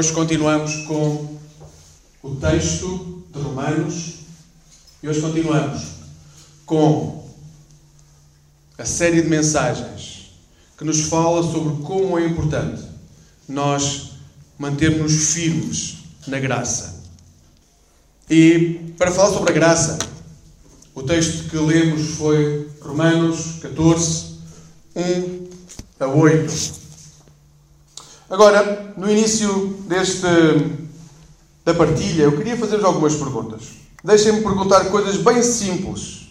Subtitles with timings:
[0.00, 1.36] Hoje continuamos com
[2.22, 4.14] o texto de Romanos
[5.02, 5.82] e hoje continuamos
[6.64, 7.28] com
[8.78, 10.30] a série de mensagens
[10.78, 12.82] que nos fala sobre como é importante
[13.46, 14.12] nós
[14.58, 17.04] mantermos firmes na graça.
[18.30, 19.98] E para falar sobre a graça,
[20.94, 24.38] o texto que lemos foi Romanos 14,
[24.96, 25.48] 1
[26.00, 26.79] a 8.
[28.30, 30.24] Agora, no início deste,
[31.64, 33.62] da partilha, eu queria fazer-vos algumas perguntas.
[34.04, 36.28] Deixem-me perguntar coisas bem simples,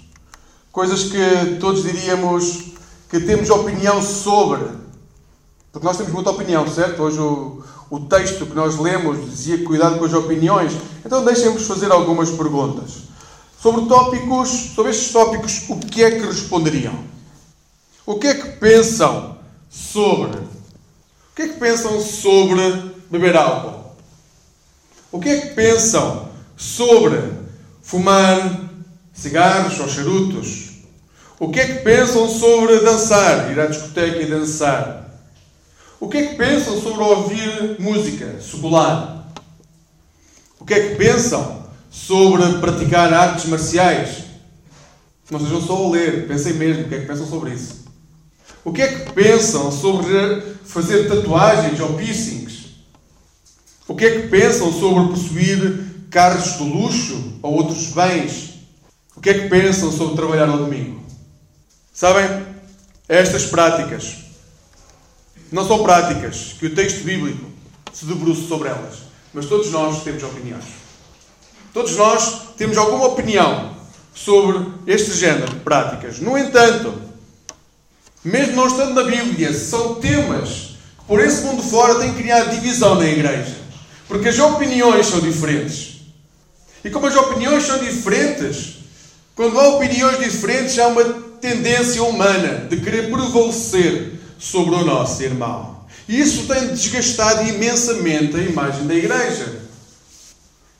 [0.71, 2.69] coisas que todos diríamos
[3.09, 4.63] que temos opinião sobre.
[5.73, 7.03] Porque nós temos muita opinião, certo?
[7.03, 10.71] Hoje o, o texto que nós lemos dizia cuidado com as opiniões.
[11.05, 13.09] Então deixem-vos fazer algumas perguntas.
[13.61, 16.97] Sobre tópicos, sobre estes tópicos, o que é que responderiam?
[18.05, 19.37] O que é que pensam
[19.69, 20.48] sobre
[21.39, 22.61] que é que pensam sobre
[23.09, 23.95] beber álcool?
[25.09, 27.17] O que é que pensam sobre
[27.81, 28.69] fumar
[29.13, 30.81] cigarros ou charutos?
[31.39, 35.17] O que é que pensam sobre dançar, ir à discoteca e dançar?
[35.97, 39.25] O que é que pensam sobre ouvir música secular?
[40.59, 44.25] O que é que pensam sobre praticar artes marciais?
[45.31, 47.88] Não sejam só a ler, pensem mesmo o que é que pensam sobre isso.
[48.63, 52.69] O que é que pensam sobre fazer tatuagens ou piercings?
[53.87, 58.59] O que é que pensam sobre possuir carros de luxo ou outros bens?
[59.15, 61.03] O que é que pensam sobre trabalhar no domingo?
[61.93, 62.45] Sabem,
[63.07, 64.17] estas práticas
[65.51, 67.45] não são práticas que o texto bíblico
[67.91, 68.99] se debruce sobre elas,
[69.33, 70.65] mas todos nós temos opiniões.
[71.73, 73.75] Todos nós temos alguma opinião
[74.13, 76.19] sobre este género de práticas.
[76.19, 77.08] No entanto,
[78.23, 82.95] mesmo não estando na Bíblia, são temas que por esse mundo fora têm criado divisão
[82.95, 83.55] na igreja.
[84.07, 86.01] Porque as opiniões são diferentes.
[86.83, 88.75] E como as opiniões são diferentes,
[89.35, 91.03] quando há opiniões diferentes, há uma
[91.39, 95.79] tendência humana de querer prevalecer sobre o nosso irmão.
[96.07, 99.59] E isso tem desgastado imensamente a imagem da igreja.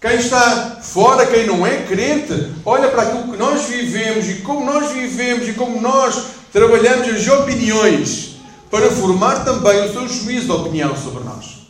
[0.01, 4.65] Quem está fora, quem não é crente, olha para aquilo que nós vivemos e como
[4.65, 8.35] nós vivemos e como nós trabalhamos as opiniões
[8.69, 11.67] para formar também o seu juízo de opinião sobre nós.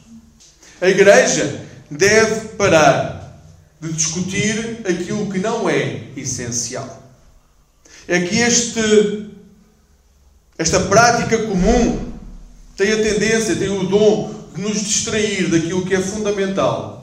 [0.82, 3.42] A Igreja deve parar
[3.82, 7.04] de discutir aquilo que não é essencial.
[8.08, 9.30] É que este,
[10.58, 12.12] esta prática comum
[12.76, 16.99] tem a tendência, tem o dom de nos distrair daquilo que é fundamental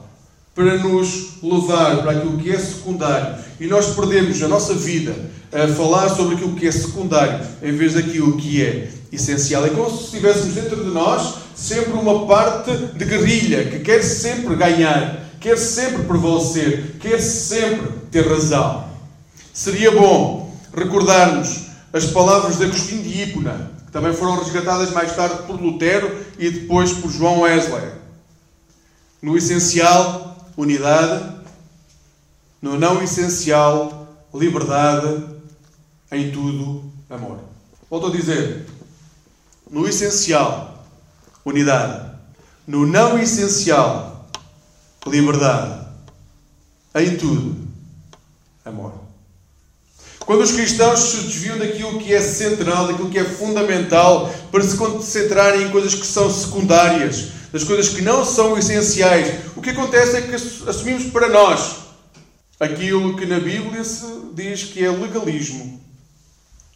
[0.57, 5.15] para nos levar para aquilo que é secundário e nós perdemos a nossa vida
[5.53, 9.63] a falar sobre aquilo que é secundário em vez daquilo que é essencial.
[9.67, 14.55] É como se estivéssemos dentro de nós sempre uma parte de guerrilha que quer sempre
[14.55, 18.85] ganhar, quer sempre prevalecer, quer sempre ter razão.
[19.53, 25.43] Seria bom recordarmos as palavras de Agostinho de Hipona, que também foram resgatadas mais tarde
[25.45, 27.91] por Lutero e depois por João Wesley.
[29.21, 31.37] No essencial, unidade,
[32.59, 35.23] no não essencial, liberdade,
[36.11, 37.39] em tudo, amor.
[37.89, 38.65] Volto a dizer,
[39.69, 40.83] no essencial,
[41.45, 42.11] unidade,
[42.65, 44.27] no não essencial,
[45.05, 45.85] liberdade,
[46.95, 47.55] em tudo,
[48.65, 48.93] amor.
[50.25, 54.75] Quando os cristãos se desviam daquilo que é central, daquilo que é fundamental, para se
[54.75, 60.17] concentrarem em coisas que são secundárias, das coisas que não são essenciais, o que acontece
[60.17, 61.77] é que assumimos para nós
[62.59, 65.81] aquilo que na Bíblia se diz que é legalismo,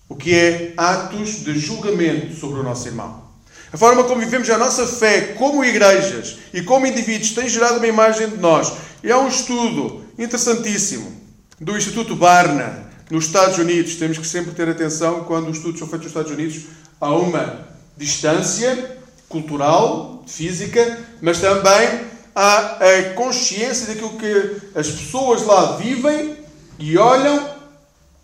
[0.07, 3.29] o que é atos de julgamento sobre o nosso irmão.
[3.73, 7.87] A forma como vivemos a nossa fé como igrejas e como indivíduos tem gerado uma
[7.87, 8.73] imagem de nós.
[9.01, 11.21] E há um estudo interessantíssimo
[11.59, 13.95] do Instituto Barna, nos Estados Unidos.
[13.95, 16.63] Temos que sempre ter atenção quando os estudos são feitos nos Estados Unidos.
[16.99, 18.97] Há uma distância
[19.31, 22.01] cultural, física, mas também
[22.35, 26.37] há a consciência daquilo que as pessoas lá vivem
[26.77, 27.49] e olham,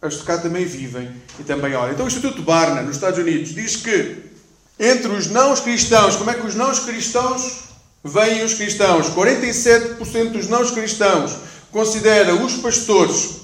[0.02, 1.10] as de cá também vivem
[1.40, 1.94] e também olham.
[1.94, 4.18] Então o Instituto Barna, nos Estados Unidos, diz que
[4.80, 7.64] entre os não cristãos, como é que os não cristãos
[8.04, 9.08] veem os cristãos?
[9.08, 11.36] 47% dos não cristãos
[11.72, 13.38] considera os pastores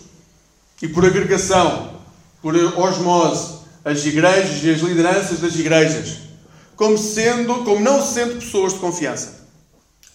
[0.81, 1.99] e por agregação,
[2.41, 6.22] por osmose, as igrejas e as lideranças das igrejas
[6.75, 9.43] como, sendo, como não sendo pessoas de confiança.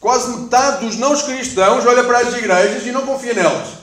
[0.00, 3.78] Quase metade dos não cristãos olha para as igrejas e não confia nelas.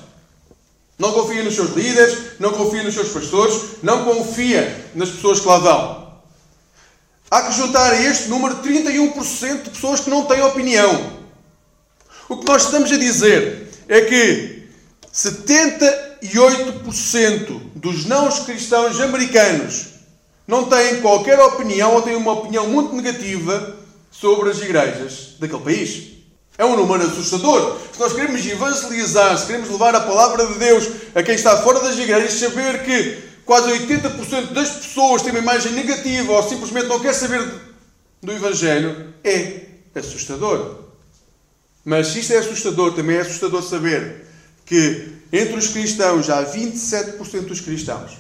[0.98, 5.48] Não confia nos seus líderes, não confia nos seus pastores, não confia nas pessoas que
[5.48, 6.06] lá vão.
[7.30, 11.26] Há que juntar a este número 31% de pessoas que não têm opinião.
[12.30, 14.70] O que nós estamos a dizer é que
[15.14, 19.95] 78% dos não cristãos americanos
[20.48, 23.76] não têm qualquer opinião ou têm uma opinião muito negativa
[24.12, 26.16] sobre as igrejas daquele país.
[26.58, 27.78] É um número assustador.
[27.92, 31.82] Se nós queremos evangelizar, se queremos levar a palavra de Deus a quem está fora
[31.82, 37.00] das igrejas, saber que quase 80% das pessoas têm uma imagem negativa ou simplesmente não
[37.00, 37.46] quer saber
[38.22, 40.86] do Evangelho, é assustador.
[41.84, 44.26] Mas se isto é assustador, também é assustador saber
[44.66, 48.12] que entre os cristãos há 27% dos cristãos,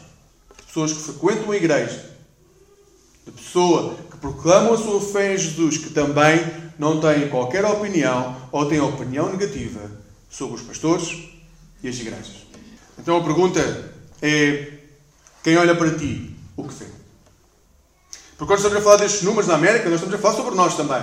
[0.68, 2.15] pessoas que frequentam a igreja,
[3.25, 6.39] de pessoa que proclamam a sua fé em Jesus, que também
[6.77, 9.80] não têm qualquer opinião ou têm opinião negativa
[10.30, 11.30] sobre os pastores
[11.81, 12.45] e as igrejas.
[13.00, 13.60] Então a pergunta
[14.22, 14.74] é:
[15.44, 16.86] quem olha para ti, o que vê?
[18.38, 20.75] Porque quando estamos a falar destes números na América, nós estamos a falar sobre nós
[20.75, 21.01] também.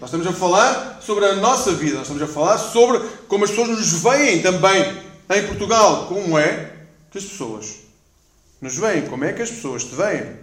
[0.00, 3.50] Nós estamos a falar sobre a nossa vida, nós estamos a falar sobre como as
[3.50, 6.06] pessoas nos veem também em Portugal.
[6.08, 6.72] Como é
[7.10, 7.76] que as pessoas
[8.60, 9.06] nos veem?
[9.06, 10.36] Como é que as pessoas te veem?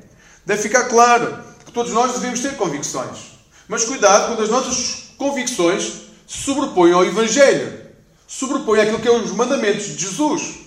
[0.45, 3.31] Deve ficar claro que todos nós devemos ter convicções.
[3.67, 5.83] Mas cuidado quando as nossas convicções
[6.27, 7.79] se sobrepõem ao Evangelho,
[8.27, 10.61] sobrepõem àquilo que é os mandamentos de Jesus.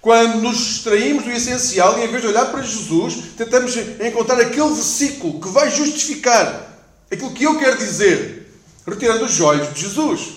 [0.00, 4.68] Quando nos distraímos do essencial e em vez de olhar para Jesus, tentamos encontrar aquele
[4.68, 6.76] versículo que vai justificar
[7.10, 8.52] aquilo que eu quero dizer,
[8.86, 10.36] retirando os olhos de Jesus.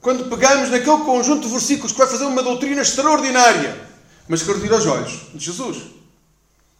[0.00, 3.76] Quando pegamos naquele conjunto de versículos que vai fazer uma doutrina extraordinária,
[4.28, 5.95] mas que retira os olhos de Jesus.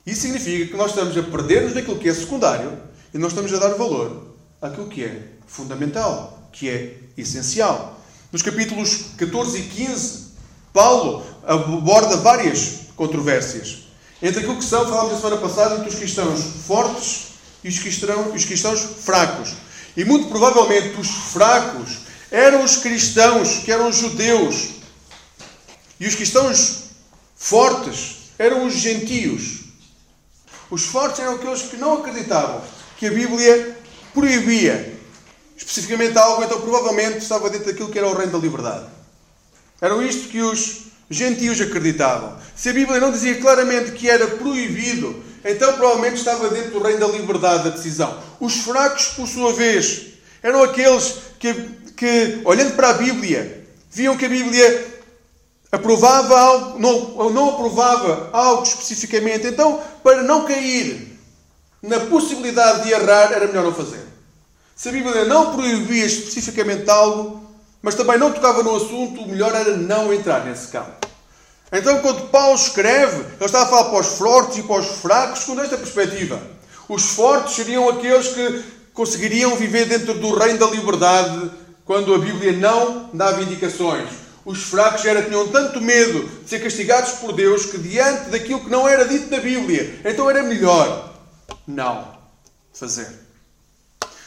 [0.06, 2.79] Isso significa que nós estamos a perder-nos naquilo que é secundário
[3.12, 8.00] e nós estamos a dar valor àquilo que é fundamental, que é essencial.
[8.31, 10.26] Nos capítulos 14 e 15,
[10.73, 13.79] Paulo aborda várias controvérsias.
[14.23, 17.26] Entre aquilo que são, falámos na semana passada, entre os cristãos fortes
[17.64, 19.55] e os cristãos, os cristãos fracos.
[19.97, 21.99] E muito provavelmente os fracos
[22.31, 24.69] eram os cristãos que eram judeus.
[25.99, 26.91] E os cristãos
[27.35, 29.66] fortes eram os gentios.
[30.71, 32.63] Os fortes eram aqueles que não acreditavam
[32.97, 33.77] que a Bíblia
[34.13, 34.95] proibia
[35.57, 38.87] especificamente algo, então provavelmente estava dentro daquilo que era o reino da liberdade.
[39.81, 42.37] Era isto que os gentios acreditavam.
[42.55, 47.01] Se a Bíblia não dizia claramente que era proibido, então provavelmente estava dentro do reino
[47.01, 48.19] da liberdade da decisão.
[48.41, 50.07] Os fracos, por sua vez,
[50.43, 51.55] eram aqueles que,
[51.97, 54.95] que olhando para a Bíblia, viam que a Bíblia
[55.71, 59.47] aprovava algo, não, ou não aprovava algo especificamente.
[59.47, 61.19] Então, para não cair
[61.83, 64.05] na possibilidade de errar, era melhor não fazer.
[64.75, 67.43] Se a Bíblia não proibia especificamente algo,
[67.83, 71.07] mas também não tocava no assunto, o melhor era não entrar nesse campo.
[71.73, 75.45] Então, quando Paulo escreve, ele está a falar para os fortes e para os fracos,
[75.45, 76.41] com esta perspectiva.
[76.89, 81.51] Os fortes seriam aqueles que conseguiriam viver dentro do reino da liberdade
[81.85, 84.25] quando a Bíblia não dava indicações.
[84.46, 88.70] Os fracos era tinham tanto medo de ser castigados por Deus que diante daquilo que
[88.70, 91.12] não era dito na Bíblia, então era melhor
[91.66, 92.16] não
[92.72, 93.08] fazer.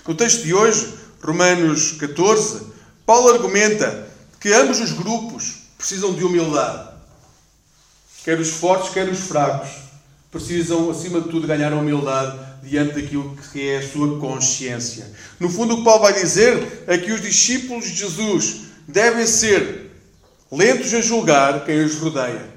[0.05, 0.93] No texto de hoje,
[1.23, 2.67] Romanos 14,
[3.05, 4.09] Paulo argumenta
[4.41, 6.89] que ambos os grupos precisam de humildade.
[8.25, 9.69] Quer os fortes, quer os fracos
[10.29, 15.09] precisam, acima de tudo, ganhar a humildade diante daquilo que é a sua consciência.
[15.39, 19.88] No fundo, o que Paulo vai dizer é que os discípulos de Jesus devem ser
[20.51, 22.49] lentos a julgar quem os rodeia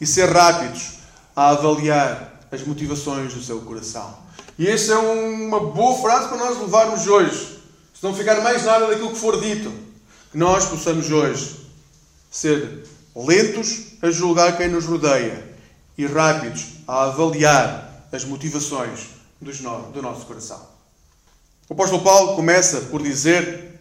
[0.00, 0.98] e ser rápidos
[1.36, 4.18] a avaliar as motivações do seu coração.
[4.58, 7.60] E esta é uma boa frase para nós levarmos hoje.
[7.94, 9.72] Se não ficar mais nada daquilo que for dito,
[10.32, 11.56] que nós possamos hoje
[12.30, 12.84] ser
[13.14, 15.50] lentos a julgar quem nos rodeia
[15.96, 19.08] e rápidos a avaliar as motivações
[19.40, 20.60] do nosso coração.
[21.68, 23.80] O apóstolo Paulo começa por dizer,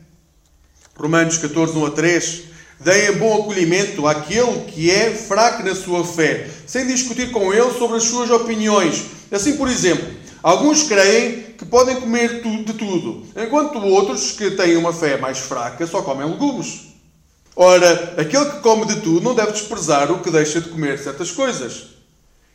[0.95, 2.43] Romanos 14, 1 a 3,
[2.79, 7.97] Deem bom acolhimento àquele que é fraco na sua fé, sem discutir com ele sobre
[7.97, 9.03] as suas opiniões.
[9.29, 10.07] Assim, por exemplo,
[10.41, 15.85] alguns creem que podem comer de tudo, enquanto outros, que têm uma fé mais fraca,
[15.85, 16.87] só comem legumes.
[17.53, 21.31] Ora, aquele que come de tudo não deve desprezar o que deixa de comer certas
[21.31, 21.87] coisas.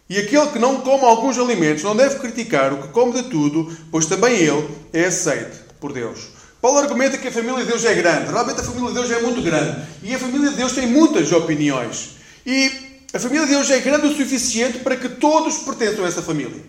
[0.08, 3.70] E aquele que não come alguns alimentos não deve criticar o que come de tudo,
[3.90, 6.33] pois também ele é aceite por Deus.
[6.64, 8.32] Paulo argumenta que a família de Deus é grande.
[8.32, 9.86] Realmente a família de Deus é muito grande.
[10.02, 12.12] E a família de Deus tem muitas opiniões.
[12.46, 12.72] E
[13.12, 16.64] a família de Deus é grande o suficiente para que todos pertençam a essa família.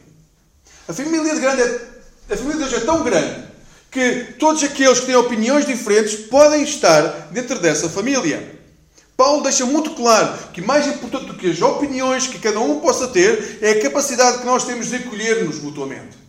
[0.85, 1.79] A família de, grande é,
[2.29, 3.45] a família de Deus é tão grande
[3.89, 8.53] que todos aqueles que têm opiniões diferentes podem estar dentro dessa família.
[9.15, 13.07] Paulo deixa muito claro que mais importante do que as opiniões que cada um possa
[13.07, 16.24] ter é a capacidade que nós temos de acolher-nos mutuamente.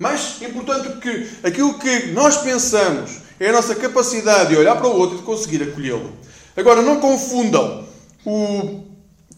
[0.00, 4.98] Mais importante que aquilo que nós pensamos É a nossa capacidade de olhar para o
[4.98, 6.12] outro e de conseguir acolhê-lo.
[6.54, 7.86] Agora, não confundam
[8.26, 8.84] o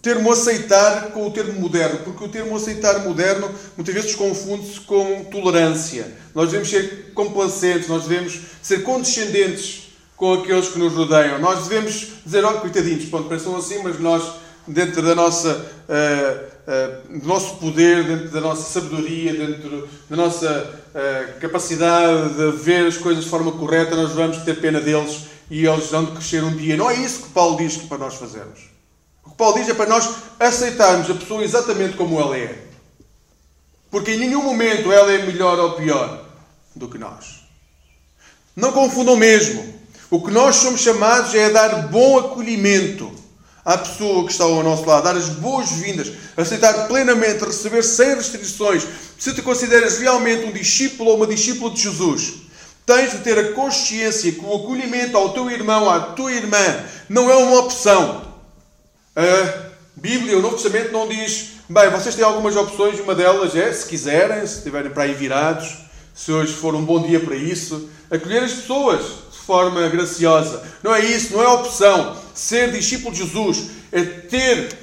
[0.03, 5.23] termo aceitar com o termo moderno, porque o termo aceitar moderno muitas vezes confunde-se com
[5.31, 6.13] tolerância.
[6.35, 11.39] Nós devemos ser complacentes, nós devemos ser condescendentes com aqueles que nos rodeiam.
[11.39, 14.25] Nós devemos dizer, olha, coitadinhos, pronto, pensam assim, mas nós,
[14.67, 20.85] dentro da nossa, uh, uh, do nosso poder, dentro da nossa sabedoria, dentro da nossa
[20.95, 25.67] uh, capacidade de ver as coisas de forma correta, nós vamos ter pena deles e
[25.67, 26.77] eles vão crescer um dia.
[26.77, 28.61] Não é isso que Paulo diz que para nós fazermos.
[29.25, 32.67] O que Paulo diz é para nós aceitarmos a pessoa exatamente como ela é.
[33.91, 36.25] Porque em nenhum momento ela é melhor ou pior
[36.75, 37.43] do que nós.
[38.57, 39.73] Não confundam mesmo.
[40.11, 43.22] O que nós somos chamados é a dar bom acolhimento
[43.65, 48.85] à pessoa que está ao nosso lado, dar as boas-vindas, aceitar plenamente, receber sem restrições.
[49.19, 52.35] Se te consideras realmente um discípulo ou uma discípula de Jesus,
[52.85, 57.31] tens de ter a consciência que o acolhimento ao teu irmão, à tua irmã, não
[57.31, 58.33] é uma opção.
[59.15, 63.73] A Bíblia, o Novo Testamento, não diz, bem, vocês têm algumas opções, uma delas é,
[63.73, 65.77] se quiserem, se estiverem para aí virados,
[66.13, 70.63] se hoje for um bom dia para isso, acolher as pessoas forma graciosa.
[70.83, 72.17] Não é isso, não é opção.
[72.35, 74.79] Ser discípulo de Jesus é ter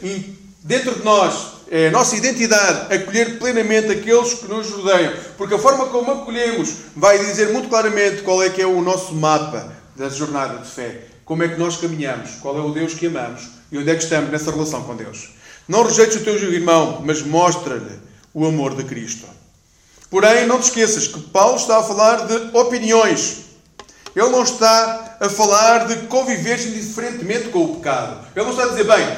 [0.64, 5.14] dentro de nós é a nossa identidade, acolher plenamente aqueles que nos rodeiam.
[5.38, 9.14] Porque a forma como acolhemos vai dizer muito claramente qual é que é o nosso
[9.14, 11.04] mapa da jornada de fé.
[11.24, 14.04] Como é que nós caminhamos, qual é o Deus que amamos e onde é que
[14.04, 15.30] estamos nessa relação com Deus.
[15.68, 18.00] Não rejeites o teu irmão, mas mostra-lhe
[18.34, 19.28] o amor de Cristo.
[20.10, 23.49] Porém, não te esqueças que Paulo está a falar de opiniões.
[24.16, 28.26] Ele não está a falar de conviver indiferentemente com o pecado.
[28.36, 29.18] Ele não está a dizer, bem,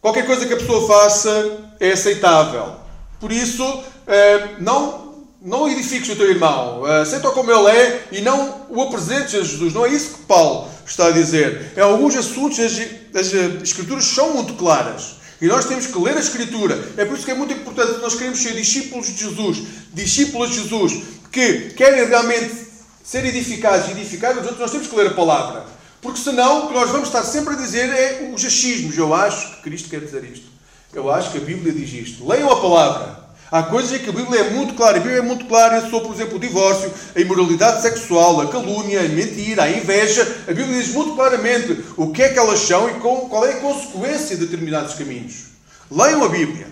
[0.00, 2.76] qualquer coisa que a pessoa faça é aceitável.
[3.20, 6.84] Por isso, eh, não, não edifiques o teu irmão.
[6.84, 9.72] Aceita-o como ele é e não o apresentes a Jesus.
[9.72, 11.72] Não é isso que Paulo está a dizer.
[11.76, 12.72] Em alguns assuntos as,
[13.14, 13.32] as
[13.62, 15.16] Escrituras são muito claras.
[15.40, 16.78] E nós temos que ler a Escritura.
[16.96, 20.50] É por isso que é muito importante que nós queremos ser discípulos de Jesus, discípulos
[20.50, 22.63] de Jesus, que querem realmente
[23.04, 25.66] ser edificados e edificar os outros, nós temos que ler a palavra.
[26.00, 28.96] Porque senão o que nós vamos estar sempre a dizer é os achismos.
[28.96, 30.46] Eu acho que Cristo quer dizer isto.
[30.92, 32.26] Eu acho que a Bíblia diz isto.
[32.26, 33.24] Leiam a palavra.
[33.50, 34.96] Há coisas em que a Bíblia é muito clara.
[34.96, 39.00] A Bíblia é muito clara sobre, por exemplo, o divórcio, a imoralidade sexual, a calúnia,
[39.00, 40.22] a mentira, a inveja.
[40.48, 43.60] A Bíblia diz muito claramente o que é que elas são e qual é a
[43.60, 45.46] consequência de determinados caminhos.
[45.90, 46.68] Leiam a Bíblia.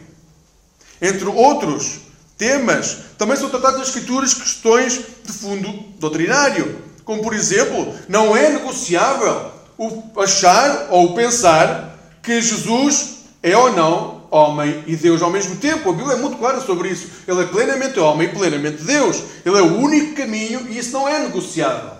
[1.00, 2.00] Entre outros
[2.36, 6.82] temas, também são tratadas nas Escrituras questões de fundo doutrinário.
[7.04, 14.22] Como, por exemplo, não é negociável o achar ou pensar que Jesus é ou não
[14.30, 15.90] homem e Deus ao mesmo tempo.
[15.90, 17.06] A Bíblia é muito clara sobre isso.
[17.28, 19.22] Ele é plenamente homem e plenamente Deus.
[19.44, 21.90] Ele é o único caminho e isso não é negociável.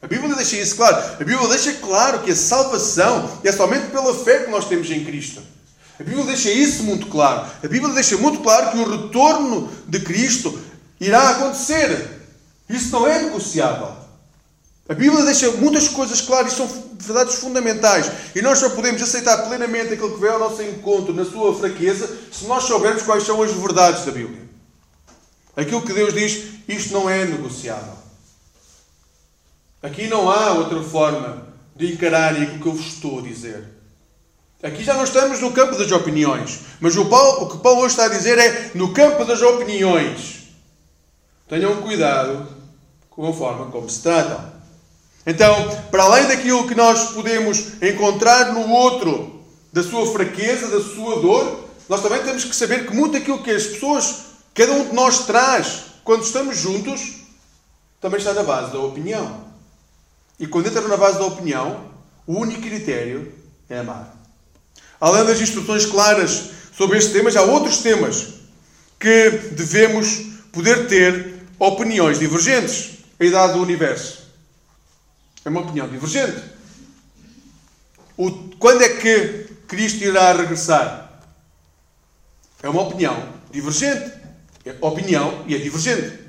[0.00, 0.96] A Bíblia deixa isso claro.
[0.96, 5.04] A Bíblia deixa claro que a salvação é somente pela fé que nós temos em
[5.04, 5.42] Cristo.
[6.00, 7.50] A Bíblia deixa isso muito claro.
[7.62, 10.58] A Bíblia deixa muito claro que o retorno de Cristo
[11.00, 12.22] irá acontecer.
[12.68, 14.02] Isso não é negociável.
[14.88, 16.68] A Bíblia deixa muitas coisas claras e são
[16.98, 18.10] verdades fundamentais.
[18.34, 22.08] E nós só podemos aceitar plenamente aquilo que vem ao nosso encontro na sua fraqueza
[22.32, 24.42] se nós soubermos quais são as verdades da Bíblia.
[25.56, 27.94] Aquilo que Deus diz, isto não é negociável.
[29.82, 31.46] Aqui não há outra forma
[31.76, 33.64] de encararem aquilo que eu vos estou a dizer.
[34.62, 36.60] Aqui já não estamos no campo das opiniões.
[36.80, 40.42] Mas o, Paulo, o que Paulo hoje está a dizer é no campo das opiniões.
[41.48, 42.46] Tenham cuidado
[43.10, 44.52] com a forma como se tratam.
[45.26, 45.54] Então,
[45.90, 49.42] para além daquilo que nós podemos encontrar no outro,
[49.72, 53.50] da sua fraqueza, da sua dor, nós também temos que saber que muito daquilo que
[53.50, 57.22] as pessoas, cada um de nós traz quando estamos juntos,
[58.00, 59.44] também está na base da opinião.
[60.38, 61.84] E quando entra na base da opinião,
[62.26, 63.32] o único critério
[63.68, 64.21] é amar.
[65.02, 68.34] Além das instruções claras sobre este tema, já há outros temas
[69.00, 72.98] que devemos poder ter opiniões divergentes.
[73.18, 74.28] A idade do universo.
[75.44, 76.40] É uma opinião divergente.
[78.16, 78.30] O,
[78.60, 81.20] quando é que Cristo irá regressar?
[82.62, 84.12] É uma opinião divergente.
[84.64, 86.20] É opinião e é divergente.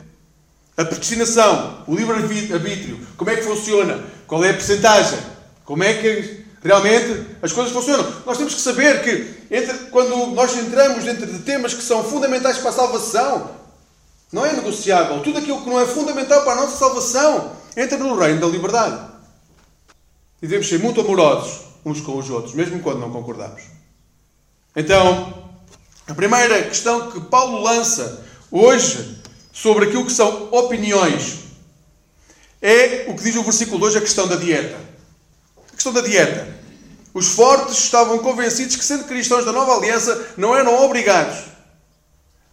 [0.76, 4.04] A predestinação, o livre-arbítrio, como é que funciona?
[4.26, 5.20] Qual é a percentagem?
[5.64, 8.06] Como é que realmente as coisas funcionam?
[8.26, 12.58] Nós temos que saber que entre, quando nós entramos dentro de temas que são fundamentais
[12.58, 13.52] para a salvação,
[14.32, 15.22] não é negociável.
[15.22, 19.12] Tudo aquilo que não é fundamental para a nossa salvação entra no reino da liberdade.
[20.42, 23.62] E devemos ser muito amorosos uns com os outros, mesmo quando não concordamos.
[24.76, 25.52] Então,
[26.08, 31.40] a primeira questão que Paulo lança hoje sobre aquilo que são opiniões
[32.62, 34.78] é o que diz o versículo 2, a questão da dieta.
[35.84, 36.48] Questão da dieta.
[37.14, 41.40] Os fortes estavam convencidos que, sendo cristãos da nova aliança, não eram obrigados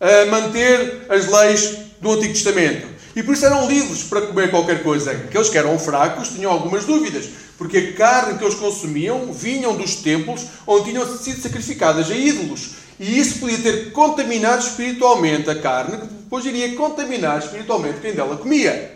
[0.01, 2.89] a manter as leis do Antigo Testamento.
[3.15, 5.13] E por isso eram livres para comer qualquer coisa.
[5.13, 9.95] Aqueles que eram fracos tinham algumas dúvidas, porque a carne que eles consumiam vinham dos
[9.95, 12.71] templos onde tinham sido sacrificadas a ídolos.
[12.99, 18.37] E isso podia ter contaminado espiritualmente a carne, que depois iria contaminar espiritualmente quem dela
[18.37, 18.91] comia.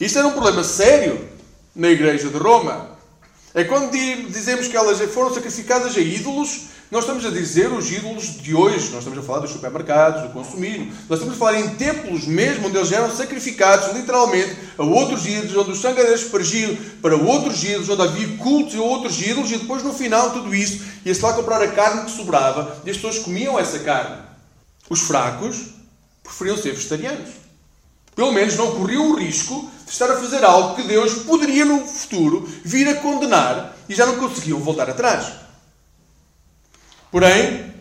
[0.00, 1.36] Isto era um problema sério
[1.78, 2.98] na igreja de Roma.
[3.54, 8.40] É quando dizemos que elas foram sacrificadas a ídolos, nós estamos a dizer os ídolos
[8.42, 8.90] de hoje.
[8.90, 10.92] Nós estamos a falar dos supermercados, do consumismo.
[11.08, 15.56] Nós estamos a falar em templos mesmo, onde eles eram sacrificados literalmente a outros ídolos,
[15.56, 19.58] onde o sangue era espargido para outros ídolos, onde havia cultos a outros ídolos, e
[19.58, 23.18] depois no final tudo isso ia-se lá comprar a carne que sobrava e as pessoas
[23.18, 24.22] comiam essa carne.
[24.90, 25.66] Os fracos
[26.24, 27.28] preferiam ser vegetarianos.
[28.16, 31.86] Pelo menos não corriam o risco de estar a fazer algo que Deus poderia no
[31.86, 35.32] futuro vir a condenar e já não conseguiam voltar atrás.
[37.10, 37.72] Porém,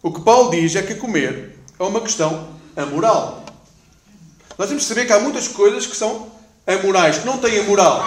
[0.00, 3.44] o que Paulo diz é que comer é uma questão amoral.
[4.56, 6.30] Nós temos que saber que há muitas coisas que são
[6.64, 8.00] amorais, que não têm moral.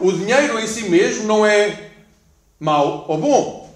[0.00, 1.92] O dinheiro em si mesmo não é
[2.58, 3.74] mau ou bom.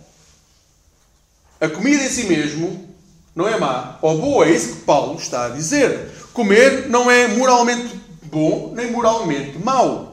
[1.61, 2.92] A comida em si mesmo
[3.33, 4.47] não é má ou boa.
[4.47, 6.11] É isso que Paulo está a dizer.
[6.33, 7.94] Comer não é moralmente
[8.35, 10.12] bom nem moralmente mau.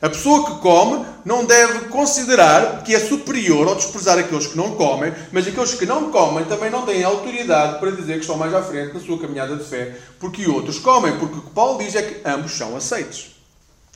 [0.00, 4.72] A pessoa que come não deve considerar que é superior ou desprezar aqueles que não
[4.72, 8.52] comem, mas aqueles que não comem também não têm autoridade para dizer que estão mais
[8.52, 11.94] à frente na sua caminhada de fé, porque outros comem, porque o que Paulo diz
[11.94, 13.34] é que ambos são aceitos.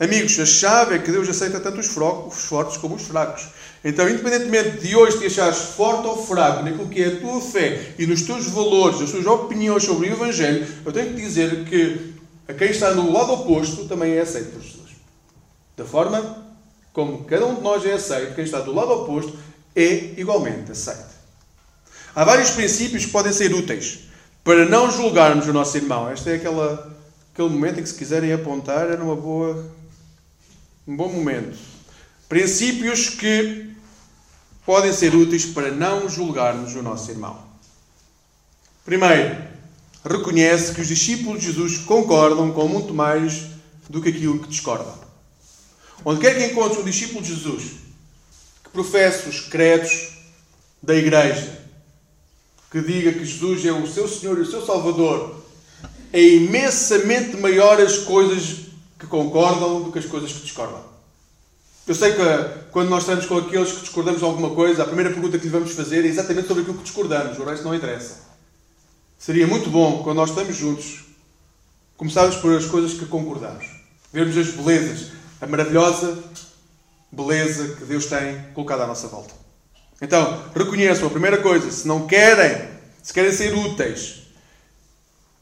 [0.01, 3.49] Amigos, a chave é que Deus aceita tanto os fortes como os fracos.
[3.85, 7.95] Então, independentemente de hoje te achares forte ou fraco naquilo que é a tua fé
[7.99, 12.18] e nos teus valores, nas tuas opiniões sobre o Evangelho, eu tenho que dizer que
[12.49, 14.91] a quem está no lado oposto também é aceito por Jesus.
[15.77, 16.49] Da forma
[16.93, 19.39] como cada um de nós é aceito, quem está do lado oposto
[19.77, 21.17] é igualmente aceito.
[22.15, 24.01] Há vários princípios que podem ser úteis
[24.43, 26.11] para não julgarmos o nosso irmão.
[26.11, 26.97] Este é aquela,
[27.33, 29.71] aquele momento em que, se quiserem apontar, é numa boa,
[30.87, 31.57] um bom momento.
[32.29, 33.71] Princípios que
[34.67, 37.41] podem ser úteis para não julgarmos o nosso irmão.
[38.85, 39.37] Primeiro,
[40.09, 43.43] reconhece que os discípulos de Jesus concordam com muito mais
[43.89, 44.95] do que aquilo que discordam.
[46.05, 47.73] Onde quer que encontres um discípulo de Jesus
[48.63, 50.11] que professe os credos
[50.83, 51.59] da Igreja,
[52.71, 55.43] que diga que Jesus é o seu Senhor e o seu Salvador,
[56.13, 58.69] é imensamente maior as coisas
[58.99, 60.83] que concordam do que as coisas que discordam.
[61.87, 62.21] Eu sei que
[62.71, 65.51] quando nós estamos com aqueles que discordamos de alguma coisa, a primeira pergunta que lhe
[65.51, 68.28] vamos fazer é exatamente sobre aquilo que discordamos, o resto não interessa.
[69.19, 71.01] Seria muito bom, quando nós estamos juntos,
[71.97, 73.67] começarmos por as coisas que concordamos.
[74.13, 76.23] Vermos as belezas, a maravilhosa
[77.11, 79.35] beleza que Deus tem colocado à nossa volta.
[80.01, 82.69] Então, reconheçam a primeira coisa, se não querem,
[83.03, 84.23] se querem ser úteis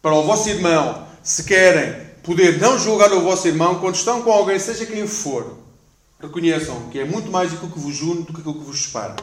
[0.01, 4.33] para o vosso irmão, se querem poder não julgar o vosso irmão quando estão com
[4.33, 5.59] alguém, seja quem for,
[6.19, 9.17] reconheçam que é muito mais aquilo que vos une do que aquilo que vos separa.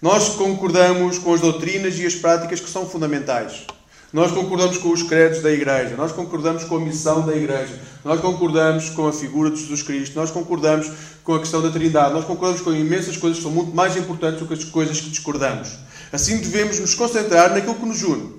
[0.00, 3.64] Nós concordamos com as doutrinas e as práticas que são fundamentais.
[4.12, 8.20] Nós concordamos com os credos da Igreja, nós concordamos com a missão da Igreja, nós
[8.20, 10.90] concordamos com a figura de Jesus Cristo, nós concordamos
[11.24, 14.40] com a questão da Trindade, nós concordamos com imensas coisas que são muito mais importantes
[14.40, 15.70] do que as coisas que discordamos.
[16.12, 18.36] Assim devemos nos concentrar naquilo que nos une.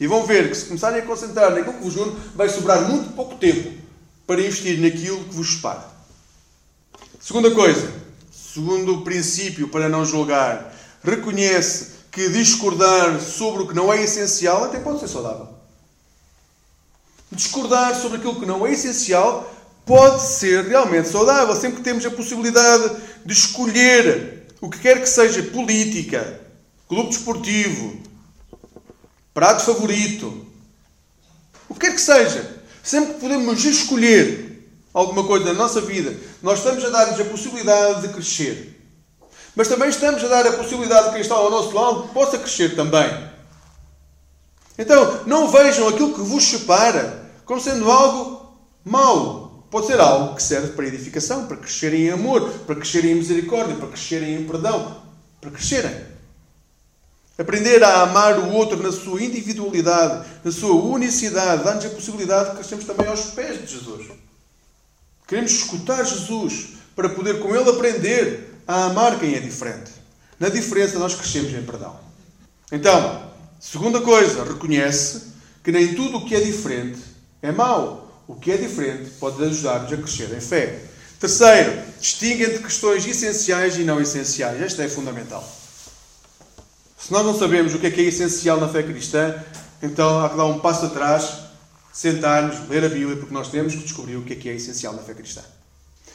[0.00, 3.14] E vão ver que se começarem a concentrar naquilo que vos une, vai sobrar muito
[3.14, 3.72] pouco tempo
[4.26, 5.86] para investir naquilo que vos separa.
[7.20, 7.90] Segunda coisa,
[8.52, 14.78] segundo princípio para não julgar, reconhece que discordar sobre o que não é essencial até
[14.80, 15.48] pode ser saudável.
[17.30, 22.10] Discordar sobre aquilo que não é essencial pode ser realmente saudável, sempre que temos a
[22.10, 26.40] possibilidade de escolher o que quer que seja política,
[26.88, 28.00] clube desportivo,
[29.32, 30.46] prato favorito,
[31.68, 34.47] o que quer que seja, sempre que podemos escolher
[34.92, 38.78] alguma coisa na nossa vida, nós estamos a dar-nos a possibilidade de crescer.
[39.54, 42.76] Mas também estamos a dar a possibilidade de quem está ao nosso lado possa crescer
[42.76, 43.28] também.
[44.78, 49.66] Então, não vejam aquilo que vos separa como sendo algo mau.
[49.70, 53.74] Pode ser algo que serve para edificação, para crescerem em amor, para crescerem em misericórdia,
[53.74, 55.02] para crescerem em perdão,
[55.40, 56.06] para crescerem.
[57.36, 62.56] Aprender a amar o outro na sua individualidade, na sua unicidade, dá-nos a possibilidade de
[62.56, 64.06] crescermos também aos pés de Jesus.
[65.28, 69.92] Queremos escutar Jesus para poder com Ele aprender a amar quem é diferente.
[70.40, 72.00] Na diferença, nós crescemos em perdão.
[72.72, 76.98] Então, segunda coisa, reconhece que nem tudo o que é diferente
[77.42, 78.06] é mau.
[78.26, 80.80] o que é diferente pode ajudar-nos a crescer em fé.
[81.18, 84.60] Terceiro, distingue entre questões essenciais e não essenciais.
[84.60, 85.42] Esta é fundamental.
[86.98, 89.34] Se nós não sabemos o que é que é essencial na fé cristã,
[89.82, 91.47] então há que dar um passo atrás,
[91.98, 94.94] sentar-nos, ler a Bíblia, porque nós temos que descobrir o que é que é essencial
[94.94, 95.42] na fé cristã.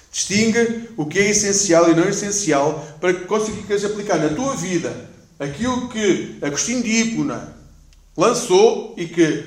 [0.10, 5.10] Distinga o que é essencial e não essencial para que consigas aplicar na tua vida
[5.38, 7.54] aquilo que Agostinho de Hipona
[8.16, 9.44] lançou e que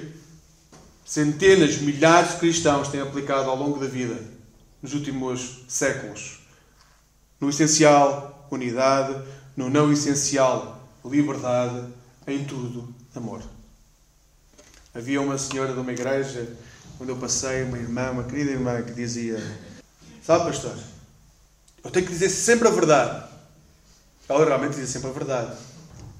[1.07, 4.20] centenas, milhares de cristãos têm aplicado ao longo da vida,
[4.83, 6.40] nos últimos séculos.
[7.40, 9.16] No essencial, unidade.
[9.57, 11.83] No não essencial, liberdade.
[12.27, 13.56] Em tudo, amor.
[14.97, 16.57] Havia uma senhora de uma igreja
[16.99, 19.39] onde eu passei, uma irmã, uma querida irmã, que dizia:
[20.23, 20.75] Sabe, pastor,
[21.85, 23.29] eu tenho que dizer sempre a verdade.
[24.27, 25.55] Ela realmente dizia sempre a verdade.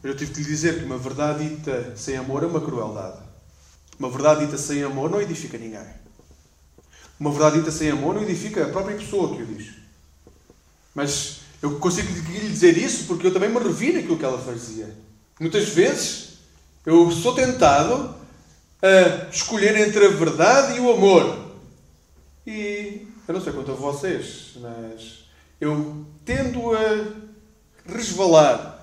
[0.03, 3.23] Eu tive que lhe dizer que uma verdade dita sem amor é uma crueldade.
[3.99, 5.89] Uma verdade dita sem amor não edifica ninguém.
[7.19, 9.71] Uma verdade dita sem amor não edifica a própria pessoa que o diz.
[10.95, 14.95] Mas eu consigo lhe dizer isso porque eu também me revi naquilo que ela fazia.
[15.41, 16.35] Muitas vezes
[16.85, 18.26] eu sou tentado
[18.83, 21.47] a escolher entre a verdade e o amor.
[22.47, 25.25] E eu não sei quanto a vocês, mas
[25.61, 28.77] eu tendo a resvalar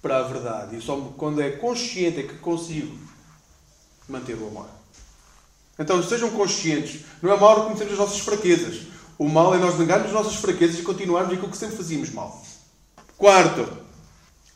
[0.00, 0.76] para a verdade.
[0.76, 2.96] E só quando é consciente é que consigo
[4.08, 4.66] manter o amor.
[5.78, 7.02] Então sejam conscientes.
[7.22, 8.82] Não é mal reconhecer as nossas fraquezas.
[9.18, 12.42] O mal é nós negarmos as nossas fraquezas e continuarmos aquilo que sempre fazíamos mal.
[13.16, 13.68] Quarto,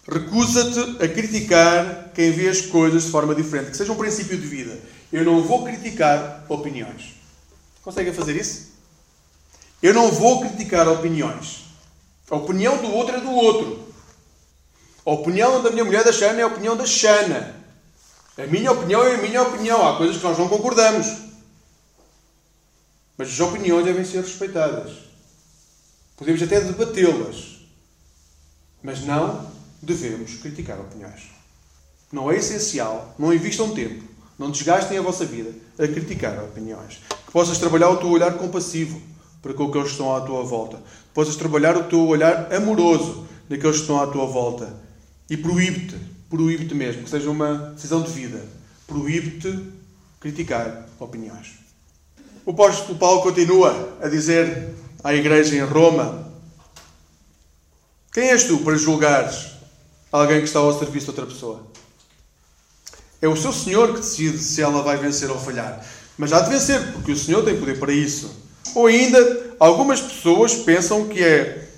[0.07, 3.71] recusa-te a criticar quem vê as coisas de forma diferente.
[3.71, 4.79] Que seja um princípio de vida.
[5.13, 7.15] Eu não vou criticar opiniões.
[7.83, 8.73] Conseguem fazer isso?
[9.83, 11.65] Eu não vou criticar opiniões.
[12.31, 13.85] A opinião do outro é do outro.
[15.05, 17.55] A opinião da minha mulher da Xana é a opinião da Xana.
[18.37, 19.87] A minha opinião é a minha opinião.
[19.87, 21.07] Há coisas que nós não concordamos.
[23.17, 24.93] Mas as opiniões devem ser respeitadas.
[26.17, 27.59] Podemos até debatê-las.
[28.83, 29.54] Mas não
[29.85, 31.31] devemos criticar opiniões.
[32.13, 34.05] Não é essencial, não invistam tempo,
[34.39, 37.01] não desgastem a vossa vida a criticar opiniões.
[37.27, 39.01] Que possas trabalhar o teu olhar compassivo
[39.43, 40.77] para com aqueles que estão à tua volta.
[40.79, 44.75] Que possas trabalhar o teu olhar amoroso daqueles que estão à tua volta.
[45.29, 45.97] E proíbe-te,
[46.29, 48.45] proíbe-te mesmo, que seja uma decisão de vida,
[48.87, 49.73] proíbe-te
[50.21, 51.53] criticar opiniões.
[52.47, 56.31] O apóstolo Paulo continua a dizer à igreja em Roma:
[58.13, 59.54] Quem és tu para julgares
[60.21, 61.67] alguém que está ao serviço de outra pessoa?
[63.21, 65.85] É o seu Senhor que decide se ela vai vencer ou falhar.
[66.17, 68.31] Mas há de vencer, porque o Senhor tem poder para isso.
[68.75, 71.69] Ou ainda, algumas pessoas pensam que é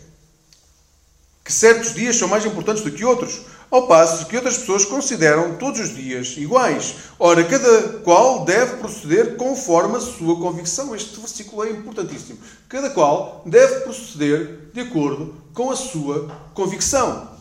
[1.42, 5.56] que certos dias são mais importantes do que outros, ao passo que outras pessoas consideram
[5.56, 6.94] todos os dias iguais.
[7.18, 10.94] Ora, cada qual deve proceder conforme a sua convicção.
[10.94, 12.38] Este versículo é importantíssimo.
[12.68, 17.35] Cada qual deve proceder de acordo com a sua convicção.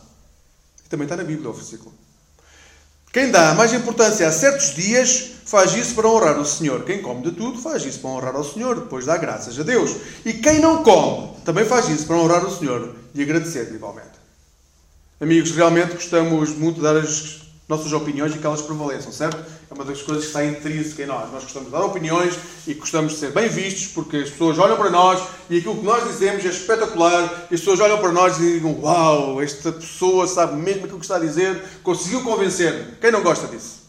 [0.86, 1.93] E também está na Bíblia o versículo.
[3.12, 6.84] Quem dá mais importância a certos dias faz isso para honrar o Senhor.
[6.84, 9.95] Quem come de tudo faz isso para honrar ao Senhor, depois dá graças a Deus.
[10.26, 14.15] E quem não come também faz isso para honrar o Senhor e agradecer igualmente.
[15.21, 19.38] Amigos, realmente gostamos muito de dar as nossas opiniões e que elas prevaleçam, certo?
[19.38, 21.32] É uma das coisas que está intrínseca em nós.
[21.32, 22.36] Nós gostamos de dar opiniões
[22.67, 25.84] e gostamos de ser bem vistos porque as pessoas olham para nós e aquilo que
[25.84, 30.28] nós dizemos é espetacular e as pessoas olham para nós e digam Uau, esta pessoa
[30.28, 32.97] sabe mesmo aquilo que está a dizer, conseguiu convencer-me.
[33.01, 33.86] Quem não gosta disso?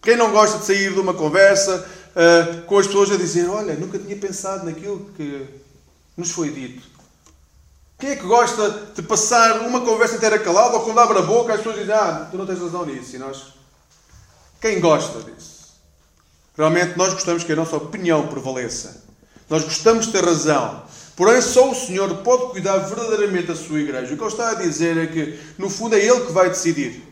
[0.00, 1.86] Quem não gosta de sair de uma conversa
[2.16, 5.44] uh, com as pessoas a dizer Olha, nunca tinha pensado naquilo que
[6.16, 6.97] nos foi dito.
[7.98, 11.52] Quem é que gosta de passar uma conversa inteira calada ou quando abre a boca
[11.52, 13.16] as pessoas dizem Ah, tu não tens razão nisso.
[13.16, 13.54] E nós...
[14.60, 15.74] Quem gosta disso?
[16.56, 19.04] Realmente nós gostamos que a nossa opinião prevaleça.
[19.50, 20.82] Nós gostamos de ter razão.
[21.16, 24.14] Porém, só o Senhor pode cuidar verdadeiramente da sua igreja.
[24.14, 27.02] O que ele está a dizer é que, no fundo, é Ele que vai decidir.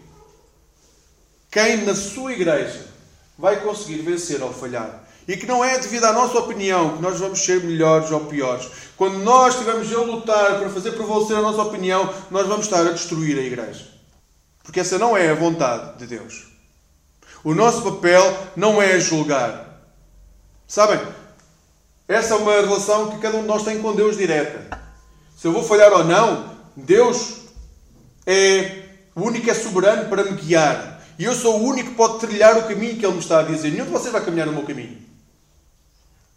[1.50, 2.86] Quem na sua igreja
[3.36, 5.05] vai conseguir vencer ou falhar.
[5.26, 8.68] E que não é devido à nossa opinião que nós vamos ser melhores ou piores.
[8.96, 12.92] Quando nós estivermos a lutar para fazer prevalecer a nossa opinião, nós vamos estar a
[12.92, 13.86] destruir a igreja.
[14.62, 16.46] Porque essa não é a vontade de Deus.
[17.42, 18.22] O nosso papel
[18.56, 19.82] não é julgar.
[20.66, 21.00] Sabem?
[22.08, 24.80] Essa é uma relação que cada um de nós tem com Deus direta.
[25.36, 27.42] Se eu vou falhar ou não, Deus
[28.26, 28.82] é
[29.14, 31.02] o único é soberano para me guiar.
[31.18, 33.42] E eu sou o único que pode trilhar o caminho que Ele me está a
[33.42, 33.70] dizer.
[33.70, 35.05] Nenhum de vocês vai caminhar no meu caminho.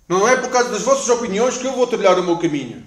[0.09, 2.83] Não é por causa das vossas opiniões que eu vou trilhar o meu caminho.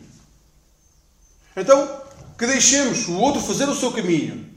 [1.57, 2.03] Então,
[2.37, 4.51] que deixemos o outro fazer o seu caminho.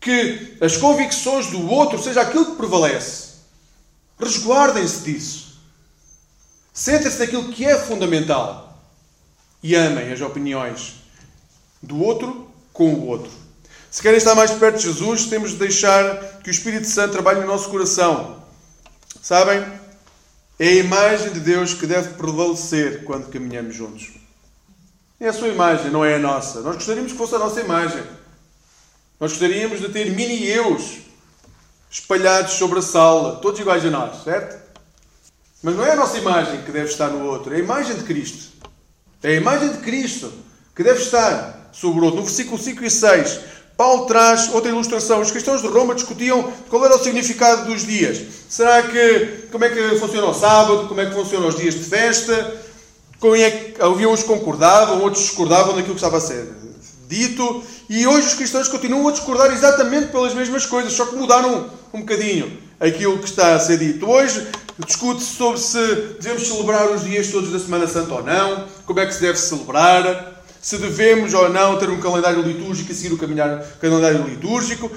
[0.00, 3.36] Que as convicções do outro seja aquilo que prevalece.
[4.18, 5.60] Resguardem-se disso.
[6.74, 8.82] Centrem-se naquilo que é fundamental
[9.62, 10.96] e amem as opiniões
[11.80, 13.30] do outro com o outro.
[13.90, 17.40] Se querem estar mais perto de Jesus, temos de deixar que o Espírito Santo trabalhe
[17.40, 18.42] no nosso coração.
[19.22, 19.85] Sabem?
[20.58, 24.12] É a imagem de Deus que deve prevalecer quando caminhamos juntos.
[25.20, 26.60] É a sua imagem, não é a nossa.
[26.60, 28.02] Nós gostaríamos que fosse a nossa imagem.
[29.20, 30.98] Nós gostaríamos de ter mini-eus
[31.90, 34.66] espalhados sobre a sala, todos iguais a nós, certo?
[35.62, 38.04] Mas não é a nossa imagem que deve estar no outro, é a imagem de
[38.04, 38.56] Cristo.
[39.22, 40.32] É a imagem de Cristo
[40.74, 42.20] que deve estar sobre o outro.
[42.20, 43.40] No versículo 5 e 6,
[43.76, 45.20] Paulo traz outra ilustração.
[45.20, 48.20] Os cristãos de Roma discutiam qual era o significado dos dias.
[48.48, 50.88] Será que como é que funciona o sábado?
[50.88, 52.56] Como é que funcionam os dias de festa?
[53.20, 56.46] Como é que havia uns que concordavam, outros discordavam daquilo que estava a ser
[57.08, 57.62] dito.
[57.88, 61.98] E hoje os cristãos continuam a discordar exatamente pelas mesmas coisas, só que mudaram um,
[61.98, 64.08] um bocadinho aquilo que está a ser dito.
[64.08, 64.46] Hoje
[64.78, 65.78] discute-se sobre se
[66.20, 69.38] devemos celebrar os dias todos da Semana Santa ou não, como é que se deve
[69.38, 74.90] celebrar, se devemos ou não ter um calendário litúrgico e seguir o calendário litúrgico,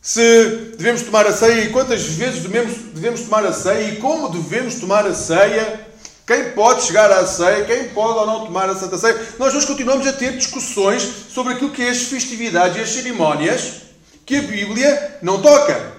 [0.00, 4.28] se devemos tomar a ceia e quantas vezes devemos, devemos tomar a ceia e como
[4.30, 5.86] devemos tomar a ceia.
[6.26, 9.20] Quem pode chegar à ceia, quem pode ou não tomar a Santa Ceia.
[9.38, 13.82] Nós hoje continuamos a ter discussões sobre aquilo que é as festividades e as cerimónias
[14.24, 15.92] que a Bíblia não toca.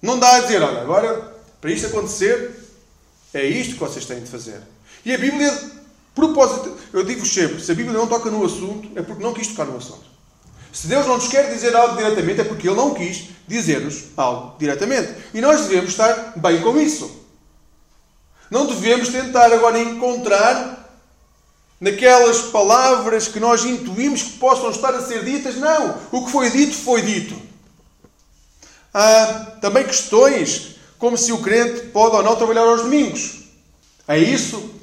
[0.00, 2.50] Não dá a dizer, olha, agora para isto acontecer
[3.34, 4.60] é isto que vocês têm de fazer.
[5.04, 5.52] E a Bíblia,
[6.18, 9.48] propósito, eu digo-vos sempre, se a Bíblia não toca no assunto, é porque não quis
[9.48, 10.04] tocar no assunto.
[10.72, 14.56] Se Deus não nos quer dizer algo diretamente, é porque Ele não quis dizer-nos algo
[14.58, 15.14] diretamente.
[15.32, 17.10] E nós devemos estar bem com isso.
[18.50, 20.88] Não devemos tentar agora encontrar
[21.80, 25.56] naquelas palavras que nós intuímos que possam estar a ser ditas.
[25.56, 25.98] Não!
[26.12, 27.34] O que foi dito, foi dito.
[28.92, 33.44] Há também questões como se o crente pode ou não trabalhar aos domingos.
[34.06, 34.77] É isso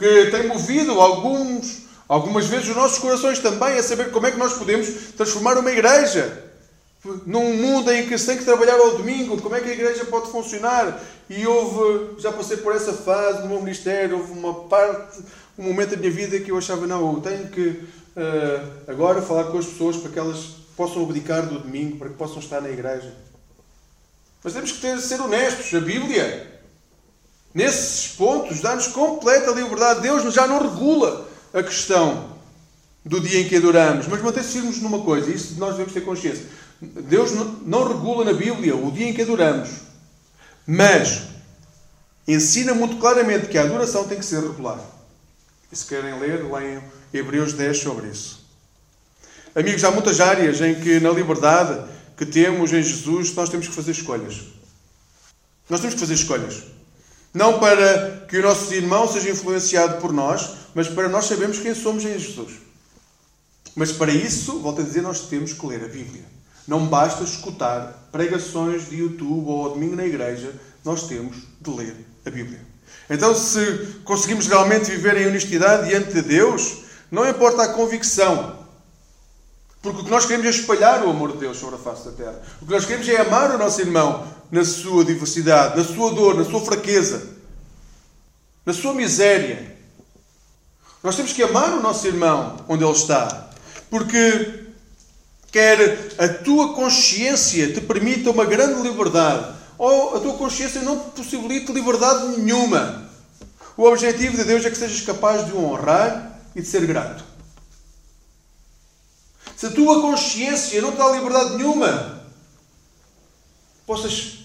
[0.00, 4.38] que tem movido alguns, algumas vezes os nossos corações também a saber como é que
[4.38, 6.48] nós podemos transformar uma igreja
[7.26, 10.06] num mundo em que se tem que trabalhar ao domingo, como é que a igreja
[10.06, 10.98] pode funcionar?
[11.28, 15.20] E houve, já passei por essa fase no meu ministério, houve uma parte,
[15.58, 19.44] um momento da minha vida que eu achava, não, eu tenho que uh, agora falar
[19.44, 22.70] com as pessoas para que elas possam abdicar do domingo, para que possam estar na
[22.70, 23.14] igreja.
[24.42, 25.72] Mas temos que ter, ser honestos.
[25.74, 26.49] A Bíblia,
[27.54, 30.00] nesses pontos, dá-nos completa liberdade.
[30.00, 32.30] Deus já não regula a questão
[33.04, 36.46] do dia em que adoramos, mas mantém-se firmes numa coisa, isso nós devemos ter consciência
[36.80, 37.32] Deus
[37.66, 39.68] não regula na Bíblia o dia em que adoramos,
[40.66, 41.24] mas
[42.26, 44.80] ensina muito claramente que a adoração tem que ser regular.
[45.70, 46.82] E se querem ler, leiam
[47.12, 48.40] Hebreus 10 sobre isso.
[49.54, 51.86] Amigos, há muitas áreas em que, na liberdade
[52.16, 54.40] que temos em Jesus, nós temos que fazer escolhas.
[55.68, 56.62] Nós temos que fazer escolhas.
[57.32, 61.74] Não para que o nosso irmão seja influenciado por nós, mas para nós sabermos quem
[61.74, 62.54] somos em Jesus.
[63.74, 66.24] Mas para isso, volto a dizer, nós temos que ler a Bíblia.
[66.66, 70.52] Não basta escutar pregações de YouTube ou ao domingo na igreja,
[70.84, 72.60] nós temos de ler a Bíblia.
[73.08, 78.59] Então, se conseguimos realmente viver em honestidade diante de Deus, não importa a convicção,
[79.82, 82.12] porque o que nós queremos é espalhar o amor de Deus sobre a face da
[82.12, 82.42] terra.
[82.60, 86.36] O que nós queremos é amar o nosso irmão na sua diversidade, na sua dor,
[86.36, 87.22] na sua fraqueza,
[88.66, 89.76] na sua miséria.
[91.02, 93.50] Nós temos que amar o nosso irmão onde ele está,
[93.88, 94.66] porque
[95.50, 101.10] quer a tua consciência te permita uma grande liberdade, ou a tua consciência não te
[101.22, 103.08] possibilite liberdade nenhuma.
[103.78, 107.29] O objetivo de Deus é que sejas capaz de o honrar e de ser grato.
[109.60, 112.24] Se a tua consciência não te dá liberdade nenhuma,
[113.86, 114.38] possas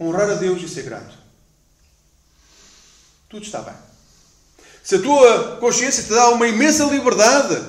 [0.00, 1.14] honrar a Deus e ser grato.
[3.28, 3.74] Tudo está bem.
[4.82, 7.62] Se a tua consciência te dá uma imensa liberdade,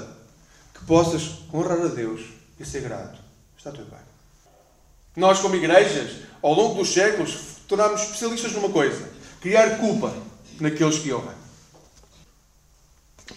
[0.73, 2.21] que possas honrar a Deus
[2.57, 3.19] e ser grato.
[3.57, 3.99] Está tudo bem.
[5.17, 7.37] Nós, como igrejas, ao longo dos séculos,
[7.67, 9.09] tornámos especialistas numa coisa:
[9.41, 10.13] criar culpa
[10.57, 11.35] naqueles que ouvem.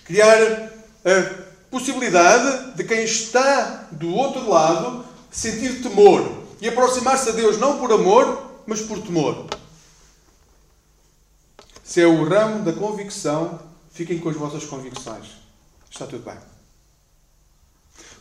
[0.04, 0.70] Criar
[1.04, 1.45] a
[1.76, 6.26] possibilidade de quem está do outro lado sentir temor
[6.58, 9.44] e aproximar-se a Deus não por amor, mas por temor.
[11.84, 13.60] Se é o ramo da convicção,
[13.92, 15.26] fiquem com as vossas convicções.
[15.90, 16.36] Está tudo bem.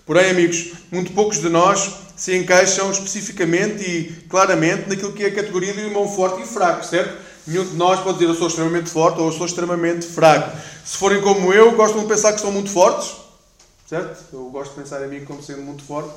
[0.06, 5.34] Porém, amigos, muito poucos de nós se encaixam especificamente e claramente naquilo que é a
[5.34, 7.24] categoria do irmão forte e fraco, certo?
[7.48, 10.58] Nenhum de nós pode dizer eu sou extremamente forte ou eu sou extremamente fraco.
[10.84, 13.25] Se forem como eu, gostam de pensar que são muito fortes,
[13.88, 14.24] certo?
[14.34, 16.12] Eu gosto de pensar em mim como sendo muito forte,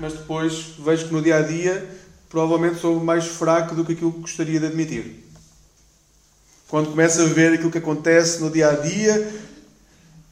[0.00, 1.88] mas depois vejo que no dia a dia
[2.28, 5.24] provavelmente sou mais fraco do que aquilo que gostaria de admitir.
[6.68, 9.32] Quando começo a ver aquilo que acontece no dia a dia,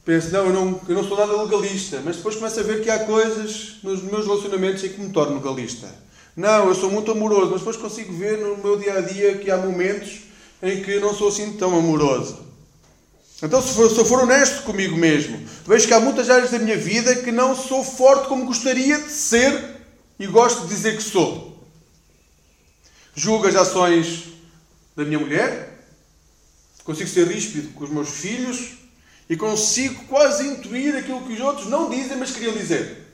[0.04, 2.90] penso, não eu, não, eu não sou nada legalista, mas depois começo a ver que
[2.90, 5.88] há coisas nos meus relacionamentos em que me torno legalista.
[6.36, 9.50] Não, eu sou muito amoroso, mas depois consigo ver no meu dia a dia que
[9.50, 10.22] há momentos
[10.60, 12.38] em que não sou assim tão amoroso.
[13.44, 16.58] Então, se, for, se eu for honesto comigo mesmo, vejo que há muitas áreas da
[16.58, 19.82] minha vida que não sou forte como gostaria de ser
[20.18, 21.62] e gosto de dizer que sou.
[23.14, 24.24] Julgo as ações
[24.96, 25.78] da minha mulher,
[26.84, 28.78] consigo ser ríspido com os meus filhos
[29.28, 33.06] e consigo quase intuir aquilo que os outros não dizem, mas queriam dizer.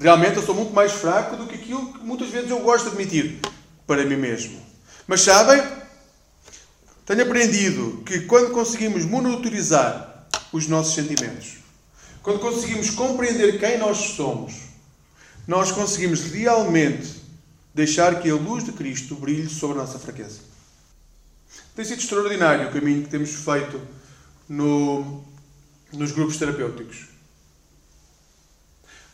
[0.00, 2.90] Realmente eu sou muito mais fraco do que aquilo que muitas vezes eu gosto de
[2.90, 3.38] admitir
[3.86, 4.60] para mim mesmo.
[5.06, 5.62] Mas sabem,
[7.08, 11.54] tenho aprendido que quando conseguimos monitorizar os nossos sentimentos,
[12.22, 14.52] quando conseguimos compreender quem nós somos,
[15.46, 17.22] nós conseguimos realmente
[17.74, 20.40] deixar que a luz de Cristo brilhe sobre a nossa fraqueza.
[21.74, 23.80] Tem sido extraordinário o caminho que temos feito
[24.46, 25.24] no,
[25.90, 27.06] nos grupos terapêuticos.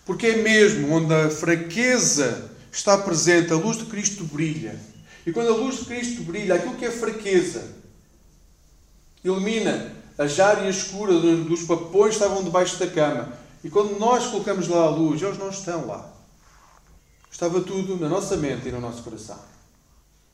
[0.04, 4.76] Porque é mesmo onde a fraqueza está presente, a luz de Cristo brilha.
[5.24, 7.83] E quando a luz de Cristo brilha, aquilo que é fraqueza
[9.24, 13.32] Ilumina as áreas escuras onde os papões estavam debaixo da cama.
[13.64, 16.12] E quando nós colocamos lá a luz, eles não estão lá.
[17.30, 19.38] Estava tudo na nossa mente e no nosso coração.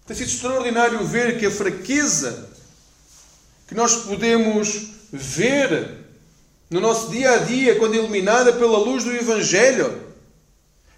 [0.07, 2.51] Tem sido extraordinário ver que a fraqueza
[3.67, 6.01] que nós podemos ver
[6.69, 10.03] no nosso dia a dia, quando iluminada pela luz do Evangelho,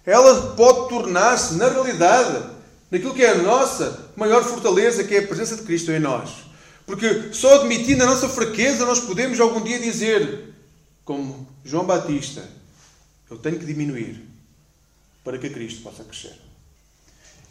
[0.05, 2.43] ela pode tornar-se, na realidade,
[2.91, 6.52] naquilo que é a nossa maior fortaleza, que é a presença de Cristo em nós.
[6.85, 10.53] Porque só admitindo a nossa fraqueza nós podemos algum dia dizer,
[11.05, 12.43] como João Batista,
[13.29, 14.21] eu tenho que diminuir
[15.23, 16.37] para que Cristo possa crescer.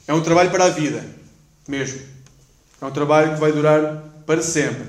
[0.07, 1.05] É um trabalho para a vida,
[1.67, 2.01] mesmo.
[2.81, 4.85] É um trabalho que vai durar para sempre.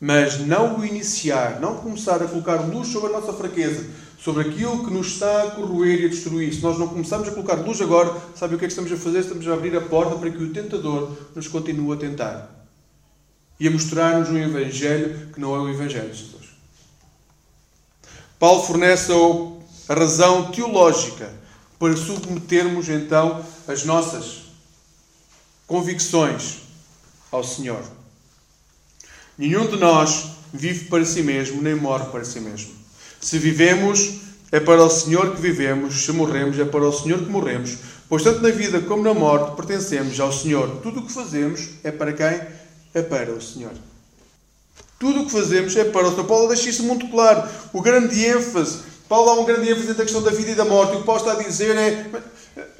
[0.00, 3.86] Mas não o iniciar, não começar a colocar luz sobre a nossa fraqueza,
[4.18, 6.52] sobre aquilo que nos está a corroer e a destruir.
[6.52, 8.96] Se nós não começarmos a colocar luz agora, sabe o que é que estamos a
[8.96, 9.20] fazer?
[9.20, 12.59] Estamos a abrir a porta para que o tentador nos continue a tentar
[13.60, 16.46] e a mostrar-nos um Evangelho que não é o Evangelho de Jesus.
[18.38, 19.12] Paulo fornece
[19.86, 21.30] a razão teológica
[21.78, 24.44] para submetermos então as nossas
[25.66, 26.60] convicções
[27.30, 27.82] ao Senhor.
[29.36, 32.72] Nenhum de nós vive para si mesmo, nem morre para si mesmo.
[33.20, 34.20] Se vivemos,
[34.50, 37.76] é para o Senhor que vivemos, se morremos, é para o Senhor que morremos.
[38.08, 40.80] Pois tanto na vida como na morte pertencemos ao Senhor.
[40.82, 42.40] Tudo o que fazemos é para quem?
[42.94, 43.72] É para o Senhor.
[44.98, 46.24] Tudo o que fazemos é para o Senhor.
[46.24, 47.48] Paulo deixa isso muito claro.
[47.72, 48.80] O grande ênfase.
[49.08, 50.96] Paulo dá um grande ênfase na questão da vida e da morte.
[50.96, 52.10] O que Paulo está a dizer é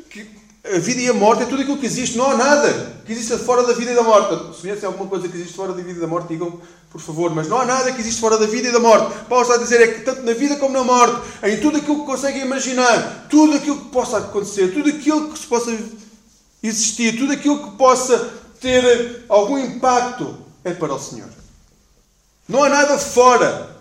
[0.08, 2.18] que a vida e a morte é tudo aquilo que existe.
[2.18, 4.54] Não há nada que exista fora da vida e da morte.
[4.54, 7.34] Se conhecem alguma coisa que existe fora da vida e da morte, digam, por favor.
[7.34, 9.24] Mas não há nada que existe fora da vida e da morte.
[9.28, 12.00] Paulo está a dizer é que tanto na vida como na morte, em tudo aquilo
[12.00, 15.76] que conseguem imaginar, tudo aquilo que possa acontecer, tudo aquilo que se possa
[16.62, 21.28] existir, tudo aquilo que possa ter algum impacto é para o Senhor.
[22.48, 23.76] Não há nada fora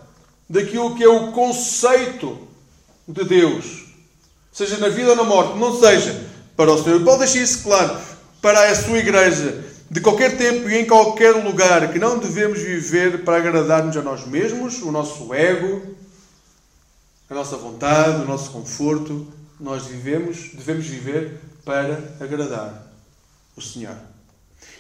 [0.50, 2.48] daquilo que é o conceito
[3.08, 3.86] de Deus,
[4.52, 7.04] seja na vida ou na morte, não seja para o Senhor.
[7.04, 7.98] Paulo deixa isso claro
[8.42, 13.24] para a sua igreja, de qualquer tempo e em qualquer lugar, que não devemos viver
[13.24, 15.96] para agradar-nos a nós mesmos, o nosso ego,
[17.30, 19.28] a nossa vontade, o nosso conforto.
[19.60, 22.88] Nós vivemos, devemos viver para agradar
[23.58, 23.96] o Senhor.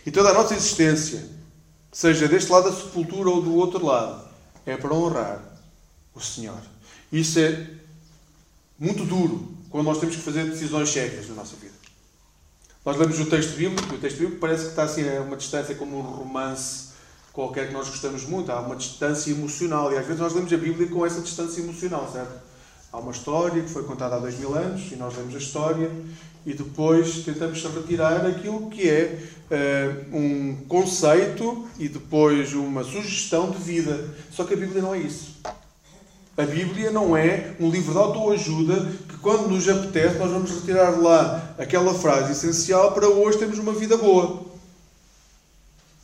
[0.05, 1.27] E toda a nossa existência,
[1.91, 4.27] seja deste lado da sepultura ou do outro lado,
[4.65, 5.41] é para honrar
[6.13, 6.61] o Senhor.
[7.11, 7.67] Isso é
[8.77, 11.73] muito duro quando nós temos que fazer decisões sérias na nossa vida.
[12.85, 15.75] Nós lemos o texto bíblico, o texto bíblico parece que está assim a uma distância
[15.75, 16.89] como um romance
[17.33, 20.57] qualquer que nós gostamos muito, há uma distância emocional e às vezes nós lemos a
[20.57, 22.48] Bíblia com essa distância emocional, certo?
[22.91, 25.91] Há uma história que foi contada há dois mil anos e nós lemos a história
[26.43, 29.19] e depois tentamos retirar aquilo que é
[29.51, 34.09] uh, um conceito e depois uma sugestão de vida.
[34.31, 35.37] Só que a Bíblia não é isso.
[36.35, 40.99] A Bíblia não é um livro de autoajuda que, quando nos apetece, nós vamos retirar
[40.99, 44.48] lá aquela frase essencial para hoje termos uma vida boa.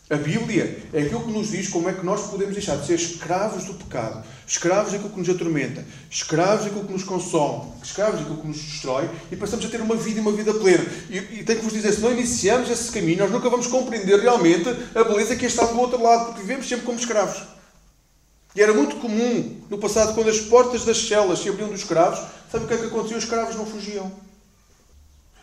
[0.07, 2.93] A Bíblia é aquilo que nos diz como é que nós podemos deixar de ser
[2.93, 8.37] escravos do pecado, escravos daquilo que nos atormenta, escravos daquilo que nos consome, escravos daquilo
[8.37, 10.85] que nos destrói e passamos a ter uma vida e uma vida plena.
[11.09, 14.19] E, e tenho que vos dizer, se não iniciamos esse caminho, nós nunca vamos compreender
[14.19, 17.41] realmente a beleza que está do outro lado, porque vivemos sempre como escravos.
[18.55, 22.19] E era muito comum no passado, quando as portas das celas se abriam dos escravos,
[22.51, 23.17] sabe o que é que acontecia?
[23.17, 24.11] Os escravos não fugiam.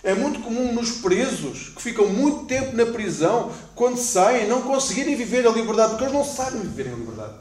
[0.05, 5.15] É muito comum nos presos, que ficam muito tempo na prisão, quando saem, não conseguirem
[5.15, 7.35] viver a liberdade, porque eles não sabem viver em liberdade.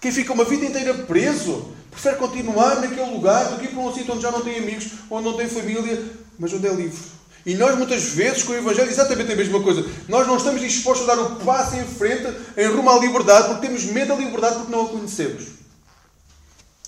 [0.00, 3.92] Quem fica uma vida inteira preso, prefere continuar naquele lugar do que ir para um
[3.92, 6.02] sítio onde já não tem amigos, onde não tem família,
[6.38, 7.02] mas onde é livre.
[7.44, 9.84] E nós, muitas vezes, com o Evangelho, exatamente a mesma coisa.
[10.08, 13.66] Nós não estamos dispostos a dar o passo em frente em rumo à liberdade, porque
[13.66, 15.44] temos medo da liberdade porque não a conhecemos.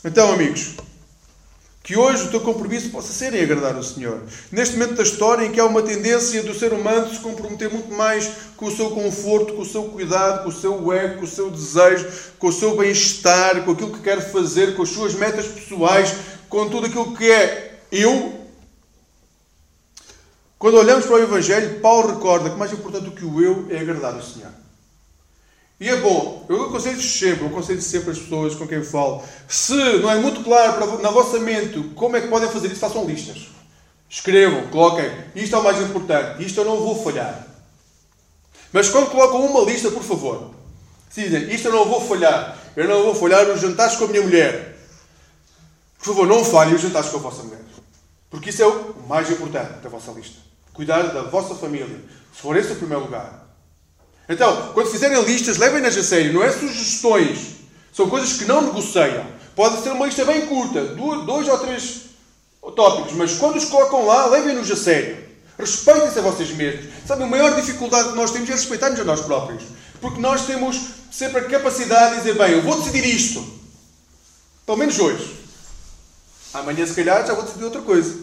[0.05, 0.75] Então, amigos,
[1.83, 4.23] que hoje o teu compromisso possa ser em agradar o Senhor.
[4.53, 7.93] Neste momento da história em que há uma tendência do ser humano se comprometer muito
[7.93, 11.29] mais com o seu conforto, com o seu cuidado, com o seu ego, com o
[11.29, 12.09] seu desejo,
[12.39, 16.15] com o seu bem-estar, com aquilo que quer fazer, com as suas metas pessoais,
[16.49, 18.41] com tudo aquilo que é eu.
[20.57, 23.81] Quando olhamos para o Evangelho, Paulo recorda que mais importante do que o eu é
[23.81, 24.53] agradar o Senhor.
[25.83, 29.21] E é bom, eu aconselho sempre, eu aconselho sempre as pessoas com quem eu falo,
[29.49, 33.05] se não é muito claro na vossa mente como é que podem fazer isso, façam
[33.05, 33.49] listas.
[34.09, 37.49] Escrevam, coloquem, isto é o mais importante, isto eu não vou falhar.
[38.73, 40.53] Mas quando colocam uma lista, por favor,
[41.13, 44.23] dizem, isto eu não vou falhar, eu não vou falhar os jantares com a minha
[44.23, 44.79] mulher.
[45.99, 47.59] Por favor, não falhem os jantares com a vossa mulher.
[48.31, 50.37] Porque isso é o mais importante da vossa lista.
[50.73, 52.01] Cuidar da vossa família.
[52.33, 53.42] Se for esse o primeiro lugar.
[54.33, 56.33] Então, quando fizerem listas, levem-nas a sério.
[56.33, 57.39] Não é sugestões.
[57.93, 59.27] São coisas que não negociam.
[59.55, 62.03] Pode ser uma lista bem curta, dois ou três
[62.75, 65.23] tópicos, mas quando os colocam lá, levem-nos a sério.
[65.59, 66.87] Respeitem-se a vocês mesmos.
[67.07, 69.65] Sabe, a maior dificuldade que nós temos é respeitar-nos a nós próprios.
[70.01, 70.81] Porque nós temos
[71.11, 73.47] sempre a capacidade de dizer, bem, eu vou decidir isto.
[74.65, 75.37] Pelo menos hoje.
[76.55, 78.19] Amanhã, se calhar, já vou decidir outra coisa.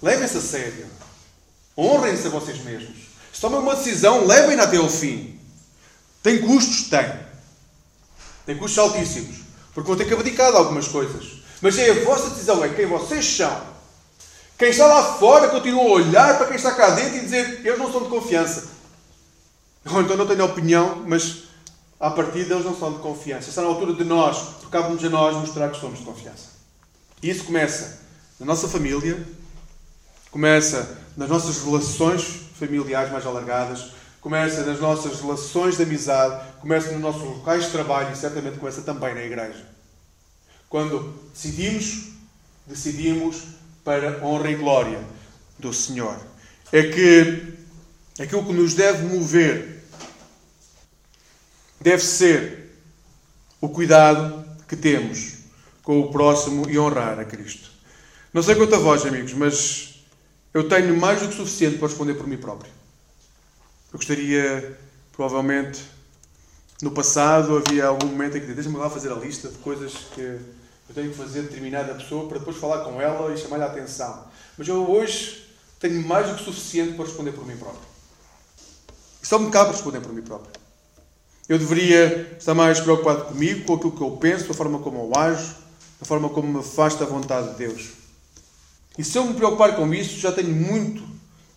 [0.00, 0.86] Levem-se a sério.
[1.76, 3.09] Honrem-se a vocês mesmos.
[3.40, 5.40] Se tomem uma decisão, levem-na até ao fim.
[6.22, 6.90] Tem custos?
[6.90, 7.10] Tem.
[8.44, 9.36] Tem custos altíssimos.
[9.72, 11.40] Porque vão ter que abdicar de algumas coisas.
[11.62, 13.62] Mas é a vossa decisão, é quem vocês são.
[14.58, 17.78] Quem está lá fora continua a olhar para quem está cá dentro e dizer: eles
[17.78, 18.68] não são de confiança.
[19.90, 21.44] Ou então não tenho opinião, mas
[21.98, 23.48] a partir deles não são de confiança.
[23.48, 26.48] Está na altura de nós, cabe-nos a nós mostrar que somos de confiança.
[27.22, 28.00] E isso começa
[28.38, 29.26] na nossa família,
[30.30, 37.00] começa nas nossas relações familiares mais alargadas, começa nas nossas relações de amizade, começa nos
[37.00, 39.66] nossos locais de trabalho e certamente começa também na igreja.
[40.68, 42.10] Quando decidimos,
[42.66, 43.42] decidimos
[43.82, 45.00] para honra e glória
[45.58, 46.16] do Senhor.
[46.70, 47.54] É que
[48.22, 49.82] aquilo que nos deve mover
[51.80, 52.76] deve ser
[53.60, 55.38] o cuidado que temos
[55.82, 57.70] com o próximo e honrar a Cristo.
[58.32, 59.89] Não sei quanto a vós, amigos, mas
[60.52, 62.70] eu tenho mais do que suficiente para responder por mim próprio.
[63.92, 64.78] Eu gostaria,
[65.12, 65.82] provavelmente,
[66.82, 70.20] no passado havia algum momento em que deixa-me lá fazer a lista de coisas que
[70.20, 74.24] eu tenho que fazer determinada pessoa para depois falar com ela e chamar-lhe a atenção.
[74.58, 75.46] Mas eu hoje
[75.78, 77.88] tenho mais do que suficiente para responder por mim próprio.
[79.22, 80.52] E só me cabe responder por mim próprio.
[81.48, 85.20] Eu deveria estar mais preocupado comigo, com aquilo que eu penso, a forma como eu
[85.20, 85.54] ajo,
[86.00, 87.99] a forma como me afasta a vontade de Deus.
[89.00, 91.02] E se eu me preocupar com isso, já tenho muito,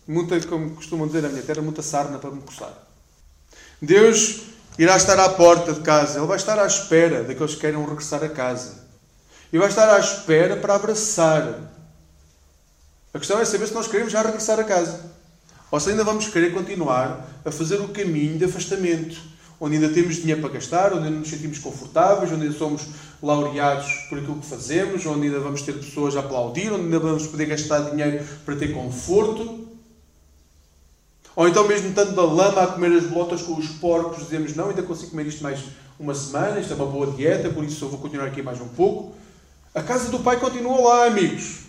[0.08, 2.72] muita, como costumam dizer na minha terra, muita sarna para me coçar.
[3.82, 4.44] Deus
[4.78, 8.24] irá estar à porta de casa, Ele vai estar à espera daqueles que queiram regressar
[8.24, 8.86] a casa.
[9.52, 11.70] E vai estar à espera para abraçar.
[13.12, 15.12] A questão é saber se nós queremos já regressar a casa.
[15.70, 19.20] Ou se ainda vamos querer continuar a fazer o caminho de afastamento
[19.60, 22.82] onde ainda temos dinheiro para gastar, onde ainda nos sentimos confortáveis, onde ainda somos
[23.22, 27.26] laureados por aquilo que fazemos, onde ainda vamos ter pessoas a aplaudir, onde ainda vamos
[27.26, 29.66] poder gastar dinheiro para ter conforto.
[31.36, 34.68] Ou então, mesmo tanto da lama a comer as bolotas com os porcos, dizemos: Não,
[34.68, 35.60] ainda consigo comer isto mais
[35.98, 38.68] uma semana, isto é uma boa dieta, por isso eu vou continuar aqui mais um
[38.68, 39.14] pouco.
[39.74, 41.64] A casa do Pai continua lá, amigos.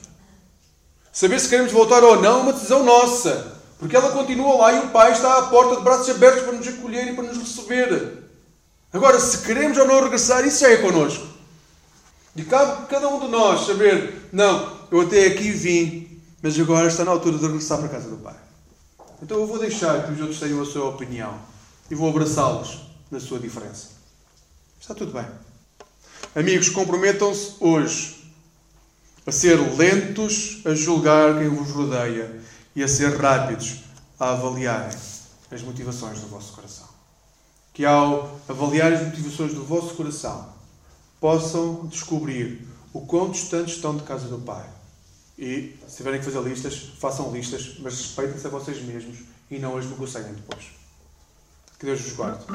[1.12, 3.55] Saber se queremos voltar ou não é uma decisão nossa.
[3.78, 6.68] Porque ela continua lá e o Pai está à porta de braços abertos para nos
[6.68, 8.24] acolher e para nos receber.
[8.94, 11.28] Agora, se queremos ou não regressar, isso já é connosco.
[12.36, 17.04] E cabe cada um de nós saber: não, eu até aqui vim, mas agora está
[17.04, 18.36] na altura de regressar para a casa do Pai.
[19.22, 21.38] Então eu vou deixar que os outros tenham a sua opinião
[21.90, 23.90] e vou abraçá-los na sua diferença.
[24.80, 25.26] Está tudo bem.
[26.36, 28.16] Amigos, comprometam-se hoje
[29.26, 32.40] a ser lentos a julgar quem vos rodeia
[32.76, 33.84] e a ser rápidos
[34.20, 34.98] a avaliarem
[35.52, 36.88] as motivações do vosso coração.
[37.74, 40.54] Que ao avaliar as motivações do vosso coração,
[41.20, 44.66] possam descobrir o quão distantes estão de casa do Pai.
[45.38, 49.20] E, se tiverem que fazer listas, façam listas, mas respeitem-se a vocês mesmos
[49.52, 50.66] e não as negociem depois.
[51.78, 52.46] Que Deus vos guarde.